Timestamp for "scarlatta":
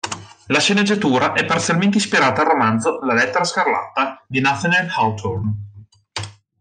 3.43-4.25